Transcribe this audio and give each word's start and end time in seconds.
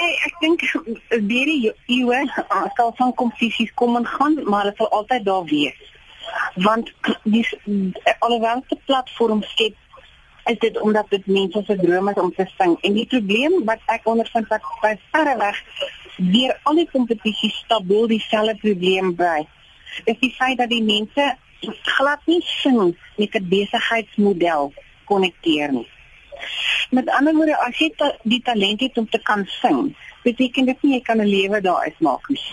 jy 0.00 0.10
ek 0.26 0.40
dink 0.40 0.64
deur 1.10 1.50
die 1.50 1.72
eeue 1.96 2.20
sal 2.76 2.92
van 2.98 3.14
kompetisies 3.20 3.72
kom 3.80 3.98
en 4.00 4.08
gaan, 4.08 4.38
maar 4.48 4.70
dit 4.70 4.80
sal 4.80 4.90
altyd 5.00 5.24
daar 5.28 5.44
wees. 5.50 5.78
Want 6.66 6.90
die 7.24 7.44
alhoewel 8.18 8.64
die 8.72 8.80
platform 8.86 9.42
skep 9.52 9.76
is 10.50 10.58
dit 10.58 10.80
omdat 10.80 11.10
dit 11.10 11.26
mense 11.26 11.62
se 11.66 11.76
drome 11.76 12.14
is 12.14 12.22
om 12.22 12.32
te 12.34 12.46
sing. 12.56 12.76
En 12.86 12.96
die 12.96 13.06
probleem 13.06 13.60
wat 13.68 13.82
ek 13.92 14.08
ondervind 14.08 14.48
wat 14.52 14.66
by 14.82 14.94
verre 15.12 15.36
weg 15.40 15.60
deur 16.16 16.56
al 16.68 16.80
die 16.80 16.88
kompetisies 16.90 17.62
stabiel 17.64 18.08
dieselfde 18.10 18.56
probleem 18.60 19.14
bly, 19.16 19.46
is 20.04 20.18
die 20.20 20.32
feit 20.36 20.58
dat 20.60 20.68
die 20.72 20.82
mense 20.84 21.30
glad 21.94 22.26
nie 22.26 22.42
sing 22.44 22.96
met 23.16 23.34
'n 23.34 23.48
besigheidsmodel 23.48 24.72
konnekteer 25.04 25.72
nie. 25.72 25.88
Met 26.90 27.10
ander 27.10 27.34
woorde, 27.34 27.56
as 27.66 27.78
jy 27.78 27.90
ta 27.96 28.12
die 28.22 28.42
talent 28.42 28.80
het 28.80 28.98
om 28.98 29.08
te 29.08 29.18
kan 29.22 29.46
sing, 29.60 29.96
beteken 30.22 30.64
dit 30.64 30.82
nie 30.82 30.94
jy 30.94 31.00
kan 31.00 31.20
'n 31.20 31.26
lewe 31.26 31.60
daaruit 31.60 32.00
maak 32.00 32.28
nie. 32.28 32.46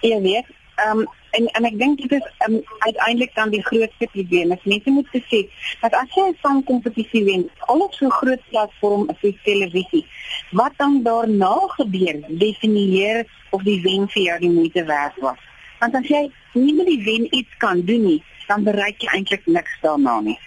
Jy 0.00 0.20
weet, 0.20 0.46
ehm 0.76 1.04
en 1.34 1.46
en 1.58 1.66
ek 1.68 1.78
dink 1.78 2.02
dit 2.02 2.12
is 2.12 2.26
um, 2.46 2.60
uiteindelik 2.78 3.34
dan 3.34 3.50
die 3.50 3.62
grootste 3.62 4.08
probleem. 4.12 4.52
As 4.54 4.66
mense 4.70 4.90
moet 4.90 5.08
sê 5.30 5.40
dat 5.80 5.94
as 6.00 6.10
jy 6.16 6.26
'n 6.28 6.36
sangkompetisie 6.42 7.24
wen, 7.24 7.48
al 7.70 7.80
op 7.86 7.94
so 7.94 8.06
'n 8.06 8.18
groot 8.20 8.42
platform 8.50 9.08
as 9.10 9.20
die 9.20 9.38
televisie, 9.44 10.06
wat 10.52 10.72
dan 10.76 11.02
daarna 11.02 11.56
gebeur, 11.78 12.20
definieer 12.28 13.24
of 13.50 13.62
die 13.62 13.80
wen 13.82 14.08
vir 14.08 14.22
jou 14.22 14.38
die 14.38 14.54
moeite 14.58 14.84
werd 14.84 15.16
was. 15.16 15.40
Want 15.80 15.94
as 15.94 16.06
jy 16.08 16.30
nie 16.52 16.74
met 16.74 16.86
die 16.86 17.02
wen 17.04 17.26
iets 17.34 17.54
kan 17.58 17.84
doen 17.84 18.04
nie, 18.04 18.22
dan 18.46 18.64
bereik 18.64 19.02
jy 19.02 19.08
eintlik 19.08 19.46
niks 19.46 19.78
daarna 19.82 20.20
nie. 20.20 20.38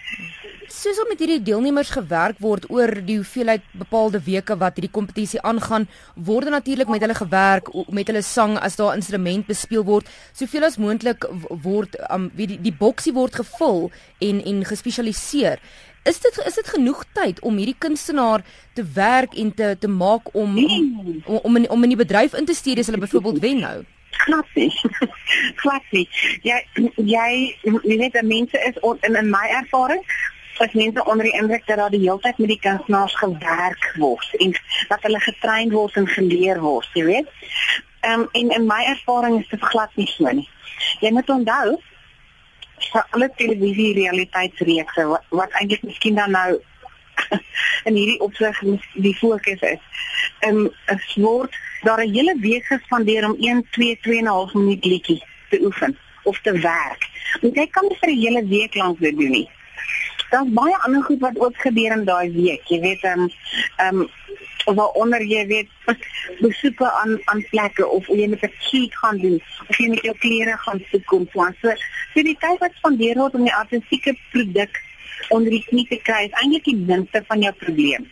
Soos 0.68 0.98
om 1.00 1.08
met 1.08 1.20
hierdie 1.22 1.40
deelnemers 1.40 1.88
gewerk 1.94 2.36
word 2.44 2.66
oor 2.68 2.90
die 3.04 3.16
hoeveelheid 3.16 3.64
bepaalde 3.80 4.20
weke 4.26 4.52
wat 4.60 4.76
hierdie 4.76 4.92
kompetisie 4.92 5.40
aangaan, 5.40 5.86
word 6.28 6.50
natuurlik 6.52 6.90
met 6.92 7.00
hulle 7.00 7.16
gewerk 7.16 7.70
met 7.88 8.10
hulle 8.12 8.22
sang 8.22 8.58
as 8.60 8.76
daar 8.76 8.92
instrument 8.98 9.48
bespeel 9.48 9.86
word, 9.88 10.08
soveel 10.36 10.68
as 10.68 10.76
moontlik 10.76 11.24
word 11.64 11.96
um, 12.12 12.28
wie 12.36 12.50
die, 12.52 12.60
die 12.68 12.74
boksie 12.84 13.14
word 13.16 13.40
gevul 13.40 13.88
en 14.20 14.44
en 14.44 14.62
gespesialiseer. 14.68 15.56
Is 16.04 16.20
dit 16.20 16.40
is 16.44 16.60
dit 16.60 16.72
genoeg 16.76 17.04
tyd 17.16 17.40
om 17.40 17.56
hierdie 17.56 17.78
kunstenaar 17.78 18.44
te 18.76 18.84
werk 18.84 19.40
en 19.40 19.54
te 19.56 19.72
te 19.80 19.88
maak 19.88 20.34
om 20.34 20.56
om 20.58 21.22
om, 21.24 21.40
om, 21.42 21.56
in, 21.56 21.70
om 21.70 21.84
in 21.88 21.96
die 21.96 22.02
bedryf 22.04 22.36
in 22.36 22.44
te 22.44 22.56
stuur 22.56 22.84
as 22.84 22.92
hulle 22.92 23.06
byvoorbeeld 23.06 23.40
wen 23.40 23.64
nou? 23.64 23.78
glad 24.28 24.46
nie. 24.54 24.72
glad 25.56 25.84
nie. 25.96 26.08
Jy 26.44 26.58
jy 26.96 27.28
jy 27.64 27.96
weet 27.96 28.12
dat 28.12 28.28
mense 28.28 28.66
is 28.68 28.80
on, 28.84 28.98
in 29.08 29.16
in 29.16 29.30
my 29.32 29.46
ervaring 29.62 30.04
as 30.60 30.72
mense 30.72 31.04
onder 31.04 31.24
die 31.24 31.40
indruk 31.40 31.66
dat 31.66 31.76
daar 31.76 31.90
die 31.90 32.00
hele 32.00 32.18
tyd 32.18 32.38
met 32.38 32.48
die 32.48 32.60
kunstenaars 32.60 33.14
gewerk 33.14 33.92
word 33.96 34.34
en 34.38 34.54
dat 34.88 35.02
hulle 35.02 35.20
getrein 35.20 35.70
word 35.72 35.96
en 35.96 36.08
geleer 36.08 36.60
word, 36.60 36.88
jy 36.94 37.04
weet. 37.04 37.28
Ehm 38.00 38.20
um, 38.20 38.28
en 38.32 38.50
in 38.50 38.66
my 38.66 38.82
ervaring 38.84 39.40
is 39.40 39.48
dit 39.48 39.60
glad 39.60 39.94
nie 39.94 40.06
so 40.06 40.30
nie. 40.30 40.48
Jy 41.00 41.10
moet 41.12 41.30
onthou 41.30 41.78
vir 42.92 43.06
alle 43.10 43.28
televisie 43.36 43.94
realiteitsreekse 43.94 45.06
wat, 45.12 45.24
wat 45.28 45.56
eintlik 45.60 45.82
miskien 45.82 46.14
dan 46.14 46.30
nou 46.30 46.60
in 47.88 47.94
hierdie 47.94 48.20
opsig 48.24 48.60
die 48.94 49.16
fokus 49.18 49.64
is. 49.72 49.82
Ehm 50.46 50.66
um, 50.66 50.70
is 50.94 51.14
word 51.14 51.54
daar 51.82 52.02
'n 52.04 52.14
hele 52.14 52.34
week 52.40 52.64
gespandeer 52.64 53.24
om 53.30 53.36
1 53.38 53.66
2 53.70 53.98
2.5 54.06 54.54
minuut 54.54 54.84
liedjie 54.84 55.22
te 55.50 55.60
oefen 55.62 55.98
of 56.24 56.40
te 56.40 56.52
werk. 56.52 57.06
Want 57.40 57.54
jy 57.54 57.66
kan 57.66 57.88
vir 58.00 58.10
'n 58.10 58.20
hele 58.20 58.44
week 58.46 58.74
lank 58.74 58.98
dit 59.00 59.16
doen 59.18 59.30
nie. 59.30 59.48
Daar's 60.30 60.52
baie 60.52 60.76
ander 60.76 61.02
goed 61.02 61.20
wat 61.20 61.38
ook 61.38 61.56
gebeur 61.56 61.92
in 61.96 62.04
daai 62.04 62.30
week. 62.32 62.64
Jy 62.68 62.80
weet 62.80 63.02
ehm 63.02 63.20
um, 63.20 63.30
ehm 63.76 64.00
um, 64.00 64.08
waaronder 64.76 65.22
jy 65.24 65.46
weet 65.46 65.68
besoeke 66.40 66.90
aan 66.92 67.14
aan 67.24 67.44
plekke 67.50 67.86
of 67.88 68.06
jy 68.06 68.26
met 68.28 68.42
'n 68.42 68.52
shoot 68.60 68.96
gaan 68.96 69.18
doen 69.18 69.40
of 69.68 69.78
jy 69.78 69.88
met 69.88 70.02
jou 70.02 70.16
klere 70.18 70.56
gaan 70.56 70.82
soek 70.90 71.04
kom 71.04 71.28
so. 71.32 71.72
So 72.14 72.22
die 72.22 72.36
tyd 72.40 72.58
wat 72.58 72.74
spandeer 72.74 73.16
word 73.16 73.34
om 73.34 73.44
die 73.44 73.54
artistieke 73.54 74.16
produk 74.30 74.82
onder 75.28 75.50
die 75.50 75.64
knie 75.68 75.86
te 75.88 76.00
kry 76.02 76.24
is 76.26 76.36
eintlik 76.42 76.64
die 76.64 76.76
minste 76.76 77.24
van 77.26 77.40
jou 77.42 77.52
probleem. 77.52 78.10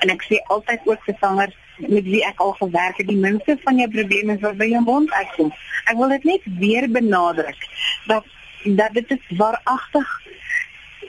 En 0.00 0.08
ek 0.08 0.22
sê 0.22 0.40
altyd 0.54 0.80
ook 0.84 1.04
vir 1.04 1.16
sangers 1.20 1.56
met 1.78 2.04
wie 2.04 2.24
ek 2.24 2.40
al 2.40 2.52
gewerk 2.52 2.96
het, 2.96 3.08
die 3.08 3.16
minste 3.16 3.56
van 3.62 3.78
jou 3.78 3.88
probleme 3.90 4.34
is 4.34 4.40
wat 4.40 4.56
by 4.56 4.68
jou 4.70 4.82
mond 4.84 5.12
uitkom. 5.12 5.52
Ek 5.84 5.96
wil 5.96 6.08
dit 6.08 6.24
net 6.24 6.48
weer 6.58 6.88
benadruk 6.90 7.68
dat 8.06 8.24
dat 8.64 8.92
dit 8.94 9.10
is 9.10 9.38
waaragtig 9.38 10.10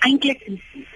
eintlik 0.08 0.42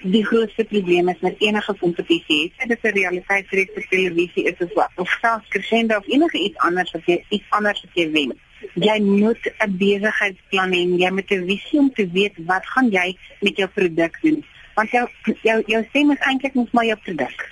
die 0.02 0.24
grootste 0.26 0.64
probleem 0.64 1.10
is 1.10 1.22
met 1.26 1.40
enige 1.44 1.74
kompetisie. 1.80 2.54
Dit 2.58 2.72
is 2.72 2.84
'n 2.84 2.96
realiteit 2.98 3.48
vir 3.50 3.66
die 3.66 3.88
televisie 3.90 4.44
is 4.52 4.58
dit 4.58 4.74
wat 4.74 4.92
of 4.96 5.10
selfs 5.22 5.48
crescendo 5.50 5.98
of 5.98 6.08
enige 6.08 6.38
iets 6.38 6.58
anders 6.58 6.92
wat 6.92 7.06
jy 7.06 7.24
iets 7.30 7.50
anders 7.50 7.82
wat 7.82 7.94
jy 7.94 8.12
wen. 8.12 8.34
Jy 8.74 9.00
moet 9.02 9.44
'n 9.60 9.78
besigheidsplan 9.78 10.72
hê. 10.72 10.82
Jy 11.04 11.12
moet 11.12 11.32
'n 11.32 11.46
visie 11.46 11.80
om 11.80 11.94
te 11.94 12.10
weet 12.12 12.36
wat 12.38 12.66
gaan 12.66 12.90
jy 12.90 13.18
met 13.42 13.58
jou 13.58 13.70
produk 13.70 14.18
doen. 14.22 14.46
Want 14.76 14.90
jou 14.92 15.08
jou 15.42 15.64
jou 15.66 15.86
stem 15.90 16.12
is 16.12 16.20
eintlik 16.20 16.54
net 16.54 16.72
maar 16.72 16.86
jou 16.86 16.98
produk. 17.04 17.52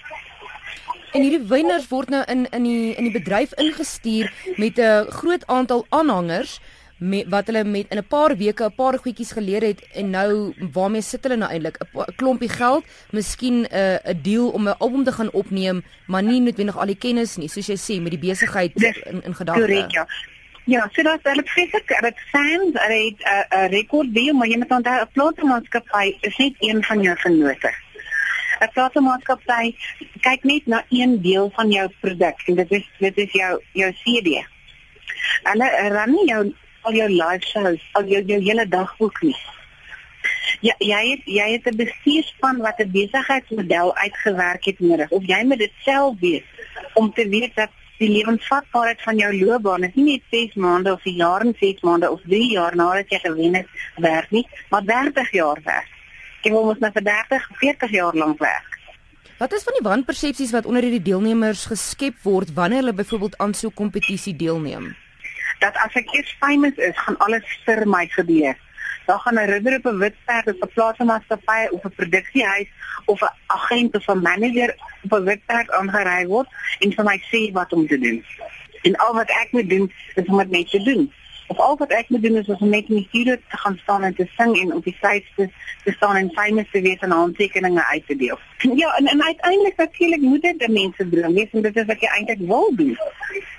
En 1.12 1.22
hierdie 1.22 1.48
wenners 1.48 1.88
word 1.88 2.10
nou 2.10 2.24
in 2.28 2.50
in 2.50 2.64
die 2.64 2.96
in 2.96 3.04
die 3.04 3.12
bedryf 3.12 3.54
ingestuur 3.54 4.32
met 4.56 4.78
'n 4.78 5.06
groot 5.10 5.48
aantal 5.48 5.86
aanhangers 5.90 6.60
met 6.97 7.28
wat 7.29 7.47
hulle 7.47 7.63
met 7.63 7.85
in 7.89 7.97
'n 7.97 8.07
paar 8.07 8.38
weke 8.38 8.63
'n 8.66 8.75
paar 8.75 8.97
goedjies 8.97 9.31
geleer 9.31 9.61
het 9.61 9.81
en 9.94 10.09
nou 10.09 10.53
waarmee 10.72 11.01
sit 11.01 11.23
hulle 11.23 11.35
nou 11.35 11.51
eintlik 11.51 11.78
'n 11.94 12.16
klompie 12.16 12.50
geld, 12.50 12.83
miskien 13.11 13.61
'n 13.61 13.67
uh, 13.75 13.97
'n 14.03 14.22
deal 14.22 14.50
om 14.50 14.67
'n 14.67 14.78
album 14.78 15.03
te 15.03 15.11
gaan 15.11 15.31
opneem, 15.31 15.83
maar 16.07 16.23
nie 16.23 16.41
noodwendig 16.41 16.78
al 16.78 16.85
die 16.85 16.97
kennis 16.97 17.35
nie, 17.35 17.50
soos 17.50 17.67
jy 17.67 17.78
sê 17.78 18.01
met 18.01 18.11
die 18.11 18.29
besigheid 18.29 18.73
in 19.06 19.23
in 19.23 19.35
gedagte. 19.35 19.61
Korrek, 19.61 19.91
ja. 19.91 20.07
Ja, 20.66 20.89
so 20.91 21.03
dat 21.03 21.19
hulle 21.22 21.44
fisiek, 21.45 21.88
dit 22.01 22.19
fans, 22.31 22.73
hulle 22.73 23.06
het 23.06 23.19
'n 23.22 23.66
'n 23.66 23.69
rekord 23.69 24.13
deal, 24.13 24.33
maar 24.33 24.47
jy 24.47 24.57
moet 24.57 24.72
onthou 24.72 25.01
'n 25.01 25.09
platenmaatskappy 25.13 26.17
is 26.22 26.38
net 26.38 26.53
een 26.59 26.83
van 26.83 27.01
jou 27.01 27.17
vennote. 27.17 27.72
'n 28.62 28.72
platenmaatskappy 28.73 29.75
kyk 30.22 30.44
net 30.44 30.66
na 30.66 30.83
een 30.89 31.22
deel 31.22 31.51
van 31.56 31.72
jou 31.72 31.89
produk 32.01 32.35
en 32.47 32.56
dit 32.56 32.72
is 32.72 32.85
dit 33.00 33.17
is 33.17 33.31
jou 33.31 33.62
jou 33.72 33.91
CD. 33.91 34.45
Hulle 35.44 35.89
ran 35.89 36.12
nie 36.12 36.27
jou 36.27 36.53
al 36.85 36.97
jou 37.00 37.09
live 37.09 37.46
shows, 37.46 37.85
al 38.00 38.09
jou 38.12 38.22
jou 38.31 38.40
hele 38.47 38.66
dagboek 38.68 39.22
nie. 39.28 39.38
Ja, 40.66 40.73
jy 40.79 41.01
het 41.12 41.25
jy 41.29 41.47
het 41.53 41.66
'n 41.72 41.78
bestuurspan 41.78 42.62
wat 42.66 42.79
'n 42.79 42.91
besigheidsmodel 42.91 43.96
uitgewerk 43.96 44.66
het 44.66 44.79
nodig 44.79 45.09
of 45.09 45.24
jy 45.25 45.41
moet 45.44 45.59
dit 45.59 45.74
self 45.84 46.19
weet 46.19 46.45
om 46.94 47.13
te 47.13 47.28
weet 47.29 47.56
dat 47.56 47.69
die 47.97 48.09
lewensvatbaarheid 48.09 49.01
van 49.01 49.18
jou 49.18 49.31
loopbaan 49.45 49.84
is 49.84 49.95
nie 49.95 50.06
net 50.06 50.24
6 50.29 50.53
maande 50.56 50.91
of 50.91 51.06
'n 51.06 51.16
jaar 51.16 51.41
en 51.41 51.56
6 51.59 51.81
maande 51.81 52.12
of 52.12 52.22
3 52.24 52.51
jaar 52.51 52.75
nadat 52.75 53.09
jy 53.09 53.19
gewen 53.19 53.56
het 53.56 53.68
werk 53.95 54.31
nie, 54.31 54.47
maar 54.69 54.85
30 54.85 55.31
jaar 55.31 55.59
werk 55.63 55.94
jy 56.45 56.53
wil 56.53 56.68
mos 56.69 56.78
vir 56.79 57.03
30, 57.03 57.45
40 57.62 57.91
jaar 57.91 58.13
lank 58.13 58.40
werk. 58.40 58.74
Wat 59.40 59.53
is 59.53 59.66
van 59.68 59.75
die 59.75 59.84
wanpersepsies 59.84 60.53
wat 60.56 60.68
onder 60.69 60.85
hierdie 60.85 61.03
deelnemers 61.03 61.66
geskep 61.72 62.22
word 62.24 62.53
wanneer 62.53 62.84
hulle 62.84 62.94
byvoorbeeld 62.94 63.38
aan 63.38 63.53
so 63.53 63.68
'n 63.68 63.74
kompetisie 63.74 64.35
deelneem? 64.35 64.95
Dat 65.66 65.78
as 65.81 65.98
ek 65.98 66.14
eers 66.14 66.36
famous 66.40 66.78
is, 66.88 66.98
gaan 67.06 67.18
alles 67.26 67.58
vir 67.66 67.84
my 67.90 68.03
gebeur. 68.14 68.58
Dan 69.06 69.20
gaan 69.24 69.40
'n 69.42 69.50
ridder 69.53 69.78
op 69.78 69.86
'n 69.92 69.98
wit 70.03 70.18
perd 70.26 70.48
op 70.53 70.62
'n 70.62 70.74
plaasmaatskappy 70.74 71.62
of 71.76 71.84
'n 71.84 71.98
produksiehuis 72.02 72.70
of 73.06 73.22
'n 73.22 73.34
agent 73.58 73.96
of 73.96 74.08
'n 74.08 74.22
manager 74.30 74.75
op 75.04 75.12
'n 75.18 75.24
wit 75.30 75.46
perd 75.46 75.72
aangery 75.72 76.25
word 76.28 76.48
en 76.80 76.94
vir 76.94 77.06
my 77.06 77.18
sê 77.31 77.42
wat 77.58 77.74
om 77.74 77.88
te 77.88 78.00
doen. 78.00 78.25
En 78.81 78.96
al 78.96 79.14
wat 79.14 79.30
ek 79.42 79.52
moet 79.52 79.70
doen 79.70 79.92
is 80.16 80.25
om 80.25 80.38
dit 80.38 80.50
net 80.50 80.70
te 80.70 80.84
doen 80.84 81.12
of 81.48 81.58
al 81.58 81.78
wat 81.78 81.92
ek 81.94 82.09
moet 82.09 82.22
doen 82.22 82.38
is 82.38 82.48
om 82.48 82.70
net 82.70 82.90
in 82.90 82.96
die 82.96 83.08
studio 83.08 83.36
te 83.36 83.58
gaan 83.58 83.78
staan 83.84 84.04
en 84.04 84.16
te 84.16 84.25
sing 84.38 84.56
en 84.62 84.74
op 84.74 84.84
die 84.84 84.96
stage 84.98 85.24
te, 85.36 85.92
staan 85.98 86.16
en 86.16 86.31
famous 86.34 86.70
te 86.72 86.81
wees 86.81 87.00
en 87.06 87.12
handtekeninge 87.12 87.86
uit 87.86 88.08
te 88.08 88.16
deel. 88.16 88.40
Ja, 88.58 88.96
en 88.98 89.08
en 89.08 89.24
uiteindelik 89.24 89.78
natuurlik 89.78 90.22
moet 90.22 90.42
dit 90.42 90.59
die 90.59 90.72
mense 90.72 91.09
droom 91.09 91.34
wees 91.34 91.52
is 91.52 91.86
wat 91.86 92.01
jy 92.01 92.10
eintlik 92.18 92.48
wil 92.48 92.72
doen. 92.75 92.98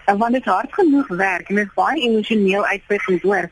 En 0.07 0.19
want 0.19 0.33
dit 0.33 0.45
hard 0.45 0.73
genoeg 0.73 1.09
werk 1.09 1.49
en 1.49 1.55
dit 1.55 1.67
is 1.67 1.75
baie 1.75 2.03
emosioneel 2.09 2.65
uitputtend 2.65 3.23
hoor 3.23 3.49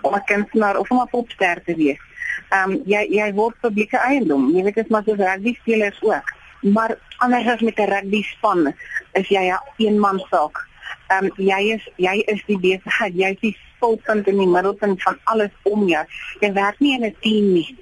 om 0.00 0.14
'n 0.14 0.24
kunstenaar 0.24 0.78
of 0.78 0.90
om 0.90 1.00
'n 1.00 1.08
popster 1.08 1.62
te 1.64 1.74
wees. 1.76 2.00
Ehm 2.48 2.70
um, 2.70 2.82
jy 2.84 3.06
jy 3.10 3.32
word 3.34 3.60
publieke 3.60 3.98
eiendom. 3.98 4.50
Jy 4.56 4.62
weet 4.62 4.74
dit 4.74 4.84
is 4.84 4.90
maar 4.90 5.06
so 5.06 5.14
rugby 5.14 5.54
spelers 5.54 6.02
ook. 6.02 6.32
Maar 6.60 6.98
anders 7.16 7.46
as 7.46 7.60
met 7.60 7.78
'n 7.78 7.90
rugby 7.94 8.22
span 8.22 8.74
is 9.12 9.28
jy 9.28 9.44
'n 9.50 9.60
eenman 9.76 10.18
saak. 10.30 10.66
Ehm 11.08 11.24
um, 11.24 11.30
jy 11.36 11.60
is 11.76 11.88
jy 11.96 12.16
is 12.26 12.42
die 12.46 12.58
besigheid, 12.58 13.14
jy 13.14 13.30
is 13.30 13.40
die 13.40 13.56
fulpunt 13.78 14.26
in 14.26 14.38
die 14.38 14.52
middelpunt 14.56 15.02
van 15.02 15.18
alles 15.24 15.50
om 15.62 15.88
jou. 15.88 16.04
Jy 16.40 16.52
werk 16.52 16.78
nie 16.78 16.94
in 16.98 17.04
'n 17.04 17.16
team 17.20 17.52
nie. 17.52 17.76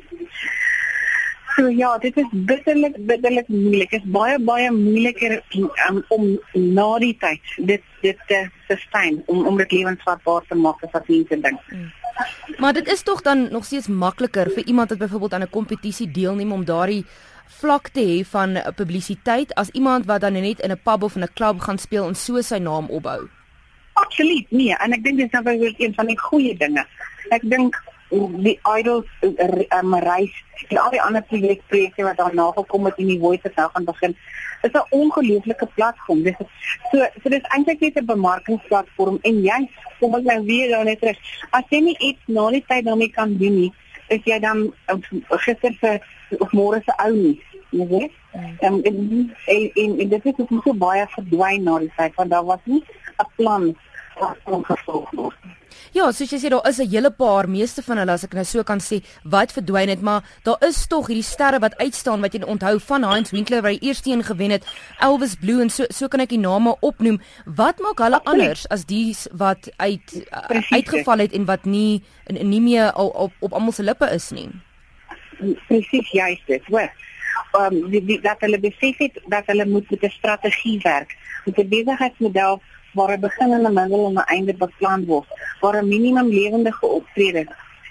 So 1.57 1.69
ja, 1.69 1.99
dit 1.99 2.17
is 2.17 2.29
bitterlik 2.33 2.95
bitterlik 3.07 3.49
moeilik. 3.49 3.91
Dit 3.91 4.05
is 4.05 4.11
baie 4.11 4.39
baie 4.41 4.71
moeiliker 4.73 5.43
um, 5.89 6.05
om 6.09 6.29
na 6.53 6.87
die 7.03 7.17
tyd 7.21 7.57
dit 7.71 7.83
dit 8.03 8.23
te 8.29 8.39
sustain 8.69 9.23
om 9.27 9.47
om 9.47 9.59
dit 9.61 9.73
lewensvatbaar 9.73 10.47
te 10.49 10.57
maak 10.57 10.81
as 10.87 10.95
wat 10.97 11.09
mense 11.09 11.41
dink. 11.45 11.61
Hmm. 11.69 11.91
Maar 12.59 12.73
dit 12.73 12.89
is 12.89 13.03
tog 13.03 13.23
dan 13.23 13.49
nog 13.51 13.65
steeds 13.65 13.89
makliker 13.89 14.51
vir 14.55 14.65
iemand 14.65 14.91
wat 14.91 14.99
byvoorbeeld 14.99 15.35
aan 15.35 15.43
'n 15.43 15.57
kompetisie 15.59 16.11
deelneem 16.11 16.53
om 16.53 16.65
daardie 16.65 17.05
vlak 17.61 17.89
te 17.89 18.01
hê 18.01 18.25
van 18.25 18.59
publisiteit 18.77 19.55
as 19.55 19.71
iemand 19.71 20.07
wat 20.07 20.21
dan 20.21 20.33
net 20.33 20.61
in 20.61 20.71
'n 20.71 20.81
pub 20.85 21.03
of 21.03 21.17
in 21.17 21.23
'n 21.23 21.35
klub 21.35 21.61
gaan 21.61 21.79
speel 21.79 22.07
en 22.07 22.15
so 22.15 22.41
sy 22.41 22.59
naam 22.59 22.87
opbou? 22.89 23.29
Absoluut 23.93 24.51
nie 24.51 24.75
en 24.77 24.93
ek 24.93 25.05
dink 25.05 25.17
dis 25.17 25.31
nou 25.31 25.45
weer 25.45 25.75
een 25.79 25.95
van 25.95 26.07
die 26.07 26.19
goeie 26.19 26.57
dinge. 26.57 26.87
Ek 27.29 27.43
dink 27.43 27.83
die 28.13 28.59
idols 28.79 29.09
um, 29.23 29.95
reis 30.05 30.35
en 30.69 30.79
al 30.79 30.91
die 30.91 31.03
ander 31.03 31.23
projekte 31.23 32.05
wat 32.05 32.17
daarna 32.17 32.51
gekom 32.57 32.85
het 32.85 32.99
in 33.01 33.07
die 33.07 33.21
Voice 33.21 33.53
nou 33.57 33.69
gaan 33.73 33.85
begin 33.85 34.17
is 34.63 34.71
'n 34.73 34.87
ongelooflike 34.91 35.67
platform. 35.75 36.23
Dis 36.23 36.35
so 36.91 37.07
so 37.23 37.29
dis 37.29 37.49
eintlik 37.55 37.81
net 37.81 37.97
'n 37.97 38.05
bemarkingsplatform 38.07 39.19
en 39.23 39.43
jy 39.43 39.69
kom 40.01 40.15
ek 40.15 40.25
nou 40.25 40.45
weer 40.45 40.69
dan 40.69 40.85
net 40.85 41.01
terug. 41.01 41.19
As 41.51 41.65
jy 41.69 41.81
nie 41.81 41.99
iets 41.99 42.23
na 42.27 42.51
die 42.51 42.65
tyd 42.69 42.85
daarmee 42.85 43.11
kan 43.11 43.37
doen 43.37 43.57
nie, 43.61 43.73
is 44.09 44.21
jy 44.25 44.39
dan 44.39 44.73
gister 45.29 45.73
vir 45.81 46.01
of 46.39 46.53
môre 46.53 46.83
se 46.85 46.93
ou 47.05 47.15
nie. 47.17 47.41
Jy 47.71 47.87
weet? 47.89 48.13
Mm. 48.35 48.57
En, 48.61 48.83
en, 48.83 49.35
en, 49.47 49.99
en 50.01 50.09
dit 50.09 50.25
het 50.25 50.37
so 50.65 50.75
baie 50.75 51.07
verdwyn 51.09 51.63
na 51.63 51.79
die 51.79 51.93
tyd 51.97 52.15
want 52.15 52.31
daar 52.31 52.45
was 52.45 52.61
nie 52.65 52.85
'n 53.19 53.27
plan 53.37 53.77
wat 54.19 54.39
ongevolg 54.45 55.11
word. 55.11 55.37
Ja, 55.93 56.13
soos 56.13 56.31
jy 56.31 56.39
sê 56.39 56.49
daar 56.49 56.69
is 56.69 56.79
'n 56.79 56.89
hele 56.89 57.11
paar, 57.11 57.49
meeste 57.49 57.83
van 57.83 57.99
hulle 57.99 58.13
as 58.13 58.25
ek 58.25 58.35
nou 58.35 58.45
so 58.45 58.63
kan 58.63 58.81
sê, 58.81 59.03
wat 59.25 59.53
verdwyn 59.53 59.89
het, 59.89 60.01
maar 60.01 60.23
daar 60.45 60.57
is 60.61 60.87
tog 60.87 61.07
hierdie 61.07 61.25
sterre 61.25 61.59
wat 61.59 61.77
uitstaan 61.77 62.21
wat 62.21 62.33
jy 62.33 62.43
onthou 62.43 62.81
van 62.81 63.05
Heinz 63.05 63.31
Winkler 63.31 63.63
wat 63.63 63.81
die 63.81 63.89
eerste 63.89 64.11
een 64.11 64.25
gewen 64.25 64.51
het, 64.51 64.65
Elvis 65.01 65.35
Blue 65.35 65.61
en 65.61 65.71
so 65.71 65.85
so 65.89 66.09
kan 66.09 66.21
ek 66.21 66.29
die 66.29 66.39
name 66.39 66.77
opnoem. 66.81 67.21
Wat 67.45 67.79
maak 67.79 67.99
hulle 67.99 68.21
anders 68.25 68.69
as 68.69 68.85
die 68.85 69.17
wat 69.33 69.71
uit 69.77 70.15
uh, 70.15 70.61
uitgeval 70.71 71.19
het 71.19 71.33
en 71.33 71.45
wat 71.45 71.65
nie 71.65 72.03
nie 72.31 72.61
meer 72.61 72.95
op 72.95 73.15
op, 73.15 73.33
op 73.41 73.53
almal 73.53 73.73
se 73.73 73.83
lippe 73.83 74.09
is 74.15 74.31
nie? 74.31 74.49
Presies 75.69 76.11
juist 76.11 76.47
dit. 76.47 76.65
Hoor. 76.71 76.91
Um 77.59 77.91
die, 77.91 78.05
die, 78.05 78.21
dat 78.21 78.41
hulle 78.41 78.61
besef 78.61 78.99
het 78.99 79.19
dat 79.27 79.47
hulle 79.47 79.67
moet 79.67 79.91
met 79.91 80.03
'n 80.03 80.11
strategie 80.11 80.81
werk, 80.83 81.17
met 81.45 81.59
'n 81.59 81.69
besigheidsmodel 81.69 82.63
waar 82.93 83.13
'n 83.17 83.21
begin 83.21 83.53
en 83.53 83.63
'n 83.67 83.75
middel 83.75 84.07
en 84.07 84.15
'n 84.15 84.31
einde 84.35 84.55
beplan 84.55 85.05
word, 85.05 85.29
waar 85.61 85.77
'n 85.83 85.89
minimum 85.89 86.29
lewendige 86.29 86.87
optrede 86.87 87.47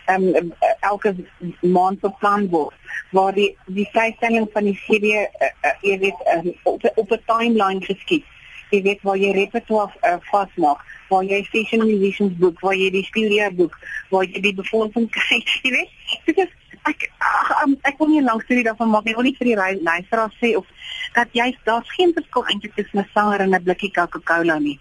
um, 0.05 0.53
elke 0.79 1.15
maand 1.59 1.99
beplan 1.99 2.49
word, 2.49 2.73
waar 3.11 3.33
die 3.33 3.57
die 3.65 3.87
vrystelling 3.91 4.47
van 4.53 4.63
die 4.63 4.79
CD 4.85 5.03
uh, 5.03 5.49
uh, 5.81 5.99
weet 5.99 6.19
uh, 6.33 6.53
op 6.63 6.91
op 6.95 7.11
'n 7.11 7.23
timeline 7.25 7.81
geskied. 7.81 8.25
Jy 8.69 8.81
weet 8.81 9.01
waar 9.01 9.17
jy 9.17 9.31
repertoire 9.31 9.91
uh, 10.01 10.15
vasmaak, 10.19 10.79
waar 11.09 11.23
jy 11.23 11.43
station 11.43 11.85
musicians 11.85 12.37
boek, 12.37 12.59
waar 12.59 12.75
jy 12.75 12.89
die 12.91 13.03
studio 13.03 13.51
boek, 13.51 13.79
waar 14.09 14.23
jy 14.23 14.41
die 14.41 14.53
befondsing 14.53 15.09
kry. 15.15 15.43
Jy 15.63 15.71
weet, 15.71 15.89
dit 16.25 16.37
is 16.37 16.51
ek 16.83 17.11
ach, 17.17 17.63
um, 17.63 17.75
ek 17.81 17.97
wil 17.97 18.07
nie 18.07 18.21
lank 18.21 18.41
storie 18.41 18.63
daarvan 18.63 18.89
maak 18.89 19.03
nie. 19.03 19.11
Ek 19.11 19.17
wil 19.17 19.27
nie 19.29 19.37
vir 19.37 19.51
die 19.51 19.83
luisteraars 19.83 20.37
sê 20.39 20.55
of 20.57 20.65
dat 21.13 21.27
jy 21.31 21.57
daar's 21.63 21.91
geen 21.97 22.13
verskil 22.13 22.45
eintlik 22.45 22.75
tussen 22.75 22.99
'n 22.99 23.09
sanger 23.13 23.41
en 23.41 23.55
'n 23.55 23.63
blikkie 23.63 23.91
Coca-Cola 23.91 24.59
nie 24.59 24.79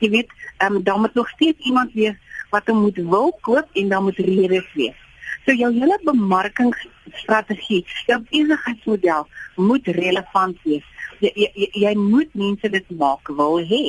jy 0.00 0.10
weet, 0.10 0.34
ehm 0.58 0.76
um, 0.76 0.82
daar 0.82 1.00
moet 1.00 1.14
nog 1.14 1.28
steeds 1.28 1.58
iemand 1.66 1.92
wees 1.92 2.16
wat 2.50 2.66
hom 2.66 2.82
moet 2.86 2.96
wil 2.96 3.32
koop 3.40 3.68
en 3.72 3.88
daar 3.88 4.02
moet 4.02 4.18
redes 4.18 4.68
wees. 4.74 4.98
So 5.46 5.52
jou 5.56 5.72
hele 5.72 5.98
bemarkingsstrategie, 6.04 7.84
jou 8.06 8.20
besigheidsmodel 8.28 9.26
moet 9.56 9.86
relevant 9.86 10.58
wees. 10.64 10.84
Jy, 11.20 11.32
jy, 11.34 11.70
jy 11.86 11.94
moet 11.96 12.34
mense 12.34 12.68
dit 12.68 12.94
maak 13.00 13.28
wil 13.36 13.60
hê. 13.72 13.82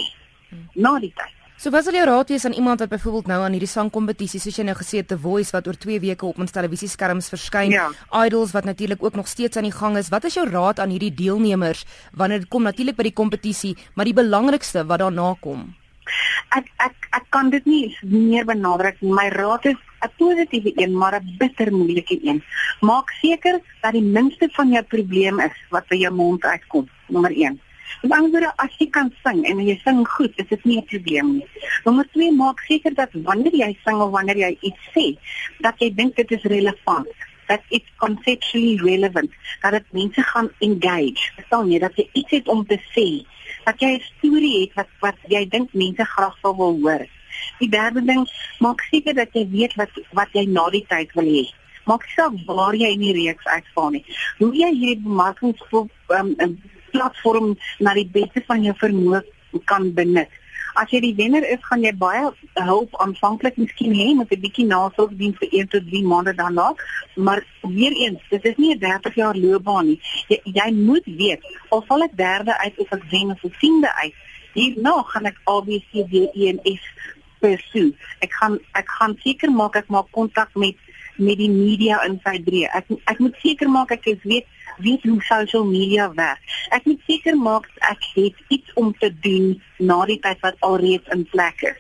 Na 0.75 0.97
die 0.99 1.13
tyd. 1.15 1.37
So 1.61 1.69
wat 1.69 1.85
sal 1.85 1.93
jou 1.93 2.05
raad 2.09 2.31
wees 2.33 2.45
aan 2.47 2.55
iemand 2.57 2.81
wat 2.81 2.89
byvoorbeeld 2.89 3.27
nou 3.29 3.43
aan 3.45 3.53
hierdie 3.53 3.69
sangkompetisie 3.69 4.39
soos 4.41 4.55
jy 4.57 4.63
nou 4.65 4.73
gesê 4.79 5.03
het 5.03 5.11
The 5.11 5.17
Voice 5.21 5.53
wat 5.53 5.67
oor 5.69 5.77
2 5.77 5.99
weke 6.01 6.25
op 6.25 6.39
ons 6.41 6.55
televisieskerms 6.55 7.29
verskyn, 7.29 7.75
ja. 7.75 7.83
Idols 8.23 8.55
wat 8.55 8.65
natuurlik 8.65 9.03
ook 9.05 9.19
nog 9.19 9.29
steeds 9.29 9.61
aan 9.61 9.67
die 9.69 9.75
gang 9.75 9.99
is. 9.99 10.09
Wat 10.09 10.25
is 10.25 10.39
jou 10.39 10.47
raad 10.49 10.81
aan 10.81 10.89
hierdie 10.89 11.13
deelnemers 11.13 11.85
wanneer 12.17 12.41
dit 12.41 12.49
kom 12.49 12.65
natuurlik 12.65 12.97
by 12.97 13.05
die 13.11 13.13
kompetisie, 13.13 13.75
maar 13.93 14.09
die 14.09 14.17
belangrikste 14.17 14.87
wat 14.89 15.05
daarna 15.05 15.35
kom? 15.39 15.69
Ek 16.57 16.67
ek 16.85 17.07
ek 17.17 17.25
kan 17.29 17.49
dit 17.49 17.65
nie 17.65 17.95
meer 18.03 18.45
benadruk 18.45 19.01
nie. 19.01 19.13
My 19.13 19.29
raad 19.29 19.65
is 19.65 19.79
'n 20.05 20.11
positiewe 20.17 20.71
een, 20.75 20.97
maar 20.97 21.15
'n 21.19 21.35
bitter 21.39 21.71
moeilike 21.71 22.17
een. 22.23 22.43
Maak 22.81 23.09
seker 23.21 23.59
dat 23.81 23.93
die 23.93 24.07
minste 24.17 24.49
van 24.51 24.71
jou 24.71 24.83
probleem 24.83 25.39
is 25.39 25.57
wat 25.69 25.87
by 25.87 25.95
jou 25.95 26.13
mond 26.13 26.43
uitkom. 26.43 26.89
Nommer 27.07 27.31
1. 27.31 27.59
En 28.01 28.11
anderswoorde, 28.11 28.53
as 28.57 28.77
jy 28.79 28.89
kan 28.89 29.13
sing 29.23 29.45
en 29.45 29.59
jy 29.59 29.79
sing 29.83 30.07
goed, 30.07 30.33
is 30.35 30.47
dit 30.47 30.65
nie 30.65 30.77
'n 30.77 30.85
probleem 30.85 31.33
nie. 31.33 31.47
Nommer 31.85 32.07
2, 32.11 32.31
maak 32.31 32.59
seker 32.59 32.93
dat 32.93 33.09
wanneer 33.13 33.55
jy 33.55 33.77
sing 33.85 34.01
of 34.01 34.11
wanneer 34.11 34.37
jy 34.37 34.57
iets 34.61 34.83
sê, 34.95 35.17
dat 35.59 35.75
jy 35.79 35.93
dink 35.95 36.15
dit 36.15 36.31
is 36.31 36.43
relevant 36.43 37.07
that 37.51 37.63
it's 37.69 37.91
conceptually 37.99 38.77
relevant 38.79 39.31
dat 39.61 39.71
dit 39.71 39.87
mense 39.91 40.23
gaan 40.23 40.49
engage 40.67 41.31
verstaan 41.35 41.71
jy 41.71 41.79
dat 41.83 41.97
jy 41.99 42.07
iets 42.13 42.31
het 42.37 42.47
om 42.53 42.63
te 42.65 42.77
sê 42.93 43.07
dat 43.65 43.79
jy 43.79 43.91
'n 43.95 44.03
storie 44.17 44.61
het 44.61 44.73
wat 44.75 44.89
wat 44.99 45.17
jy 45.27 45.45
dink 45.49 45.73
mense 45.73 46.05
graag 46.05 46.37
sal 46.41 46.55
wil 46.55 46.77
hoor. 46.81 47.05
Die 47.59 47.69
derde 47.69 48.01
ding 48.05 48.27
maak 48.59 48.81
seker 48.91 49.13
dat 49.13 49.33
jy 49.33 49.47
weet 49.49 49.75
wat 49.75 49.89
wat 50.11 50.29
jy 50.33 50.45
na 50.45 50.69
die 50.69 50.85
tyd 50.87 51.13
wil 51.13 51.25
hê. 51.25 51.45
Maak 51.85 52.03
saak 52.15 52.33
waar 52.45 52.75
jy 52.75 52.91
in 52.93 52.99
die 52.99 53.13
reeks 53.13 53.45
uitval 53.45 53.89
nie. 53.89 54.05
Hoe 54.37 54.53
jy 54.53 54.71
hierdie 54.73 55.03
bemarkingsplatform 55.03 56.35
um, 56.39 56.61
platform 56.91 57.57
na 57.79 57.93
die 57.93 58.09
beste 58.11 58.43
van 58.47 58.63
jou 58.63 58.75
vermoë 58.75 59.23
kan 59.65 59.93
benut 59.93 60.40
As 60.73 60.89
jy 60.89 60.99
die 61.03 61.15
wenner 61.15 61.43
is, 61.43 61.59
gaan 61.67 61.83
jy 61.83 61.91
baie 61.97 62.31
hulp 62.55 62.95
aanvanklik 63.03 63.57
miskien 63.57 63.93
hê 63.93 64.15
met 64.15 64.31
'n 64.31 64.41
bietjie 64.41 64.65
nasorg 64.65 65.11
dien 65.17 65.33
vir 65.39 65.49
1 65.51 65.67
tot 65.67 65.87
3 65.87 66.03
maande 66.03 66.33
daarna, 66.33 66.73
maar 67.15 67.43
weer 67.61 67.91
eens, 67.91 68.21
dit 68.29 68.45
is 68.45 68.57
nie 68.57 68.73
'n 68.75 68.79
30 68.79 69.15
jaar 69.15 69.35
loopbaan 69.35 69.87
nie. 69.87 69.99
Jy, 70.27 70.39
jy 70.43 70.71
moet 70.71 71.05
weet, 71.05 71.41
of 71.69 71.85
val 71.85 72.03
ek 72.03 72.17
derde 72.17 72.57
uit 72.57 72.77
of 72.77 72.91
ek 72.91 73.03
wen 73.11 73.31
of 73.31 73.43
ek 73.43 73.59
tiende 73.59 73.91
uit, 74.03 74.13
hierna 74.53 75.03
gaan 75.03 75.25
ek 75.25 75.41
ABC 75.43 75.91
D 76.11 76.29
E 76.33 76.49
en 76.49 76.59
F 76.63 76.83
pursue. 77.39 77.93
Ek 78.19 78.33
gaan 78.33 78.59
ek 78.77 78.89
gaan 78.99 79.17
seker 79.23 79.51
maak 79.51 79.75
ek 79.75 79.89
maak 79.89 80.11
kontak 80.11 80.55
met 80.55 80.75
met 81.17 81.37
die 81.37 81.49
media 81.49 81.99
in 82.07 82.19
sy 82.23 82.37
breë. 82.41 82.69
Ek 82.73 82.85
ek 83.05 83.19
moet 83.19 83.35
seker 83.43 83.69
maak 83.69 83.91
ek 83.91 84.05
weet 84.23 84.45
weet 84.81 85.03
hoe 85.03 85.21
social 85.21 85.65
media 85.65 86.09
werk. 86.13 86.41
Ek 86.69 86.85
moet 86.85 87.01
seker 87.07 87.37
maak 87.37 87.69
ek 87.91 88.09
het 88.13 88.43
iets 88.47 88.73
om 88.73 88.91
te 88.97 89.11
doen 89.23 89.53
na 89.77 90.05
die 90.09 90.19
tyd 90.19 90.39
wat 90.45 90.59
alreeds 90.59 91.07
in 91.15 91.25
plek 91.31 91.61
is. 91.71 91.79